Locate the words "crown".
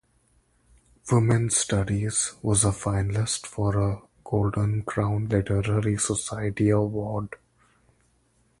4.81-5.27